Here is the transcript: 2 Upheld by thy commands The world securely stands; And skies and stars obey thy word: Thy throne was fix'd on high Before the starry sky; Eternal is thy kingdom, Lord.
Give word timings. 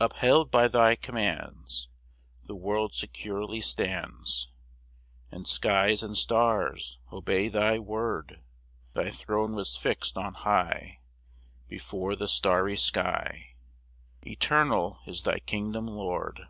2 0.00 0.06
Upheld 0.06 0.50
by 0.50 0.66
thy 0.66 0.96
commands 0.96 1.86
The 2.42 2.56
world 2.56 2.92
securely 2.92 3.60
stands; 3.60 4.48
And 5.30 5.46
skies 5.46 6.02
and 6.02 6.16
stars 6.16 6.98
obey 7.12 7.46
thy 7.46 7.78
word: 7.78 8.40
Thy 8.94 9.10
throne 9.10 9.54
was 9.54 9.76
fix'd 9.76 10.18
on 10.18 10.34
high 10.34 10.98
Before 11.68 12.16
the 12.16 12.26
starry 12.26 12.76
sky; 12.76 13.54
Eternal 14.26 14.98
is 15.06 15.22
thy 15.22 15.38
kingdom, 15.38 15.86
Lord. 15.86 16.48